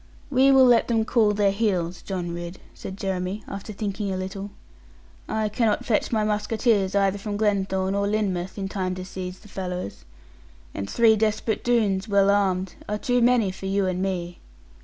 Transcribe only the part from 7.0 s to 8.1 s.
from Glenthorne or